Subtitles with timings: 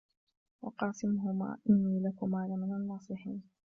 [0.61, 3.43] وقاسمهما إني لكما لمن الناصحين